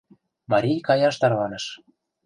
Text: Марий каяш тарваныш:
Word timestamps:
Марий 0.51 0.79
каяш 0.87 1.15
тарваныш: 1.21 1.65